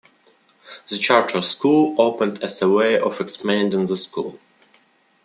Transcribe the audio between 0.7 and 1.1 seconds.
The